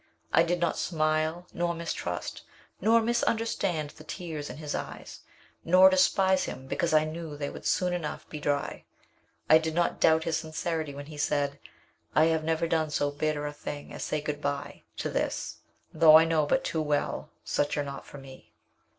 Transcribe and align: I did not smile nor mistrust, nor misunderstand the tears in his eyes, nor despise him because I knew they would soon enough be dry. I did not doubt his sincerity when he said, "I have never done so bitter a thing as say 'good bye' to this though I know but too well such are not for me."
I 0.33 0.41
did 0.41 0.59
not 0.59 0.79
smile 0.79 1.45
nor 1.53 1.75
mistrust, 1.75 2.41
nor 2.79 3.03
misunderstand 3.03 3.91
the 3.91 4.03
tears 4.03 4.49
in 4.49 4.57
his 4.57 4.73
eyes, 4.73 5.19
nor 5.63 5.91
despise 5.91 6.45
him 6.45 6.65
because 6.65 6.91
I 6.91 7.03
knew 7.03 7.37
they 7.37 7.51
would 7.51 7.67
soon 7.67 7.93
enough 7.93 8.27
be 8.27 8.39
dry. 8.39 8.85
I 9.47 9.59
did 9.59 9.75
not 9.75 9.99
doubt 9.99 10.23
his 10.23 10.37
sincerity 10.37 10.95
when 10.95 11.05
he 11.05 11.17
said, 11.19 11.59
"I 12.15 12.25
have 12.33 12.43
never 12.43 12.65
done 12.67 12.89
so 12.89 13.11
bitter 13.11 13.45
a 13.45 13.53
thing 13.53 13.93
as 13.93 14.01
say 14.01 14.21
'good 14.21 14.41
bye' 14.41 14.81
to 14.97 15.09
this 15.11 15.57
though 15.93 16.15
I 16.17 16.25
know 16.25 16.47
but 16.47 16.63
too 16.63 16.81
well 16.81 17.29
such 17.45 17.77
are 17.77 17.83
not 17.83 18.03
for 18.07 18.17
me." 18.17 18.53